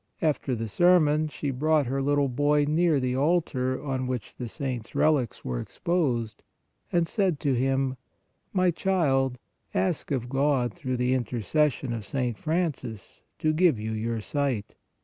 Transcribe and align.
After 0.19 0.55
the 0.55 0.67
ser 0.67 0.99
mon 0.99 1.27
she 1.27 1.51
brought 1.51 1.85
her 1.85 2.01
little 2.01 2.27
boy 2.27 2.65
near 2.67 2.99
the 2.99 3.15
altar 3.15 3.79
on 3.83 4.07
which 4.07 4.35
the 4.35 4.47
saint 4.47 4.87
s 4.87 4.95
relics 4.95 5.45
were 5.45 5.61
exposed, 5.61 6.41
and 6.91 7.05
said 7.07 7.39
to 7.41 7.53
him:" 7.53 7.97
My 8.61 8.71
child, 8.71 9.37
ask 9.75 10.09
of 10.09 10.27
God 10.27 10.73
through 10.73 10.97
the 10.97 11.13
interces 11.13 11.73
sion 11.73 11.93
of 11.93 12.03
St. 12.03 12.35
Francis 12.35 13.21
to 13.37 13.53
give 13.53 13.77
you 13.77 13.91
your 13.91 14.21
sight." 14.21 14.73